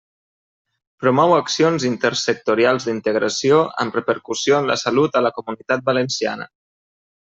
[1.03, 6.55] Promou accions intersectorials d'integració amb repercussió en la salut a la Comunitat Valenciana.